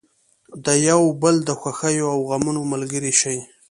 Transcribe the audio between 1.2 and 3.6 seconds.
بل د خوښیو او غمونو ملګري شئ.